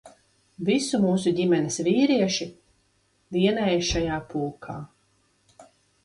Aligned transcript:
Visu 0.67 0.99
mūsu 1.01 1.33
ģimenes 1.39 1.75
vīrieši 1.87 2.47
dienēja 3.37 3.83
šajā 3.91 4.17
pulkā. 4.33 4.79